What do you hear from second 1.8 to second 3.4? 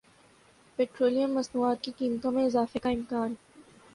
کی قیمتوں میں اضافے کا امکان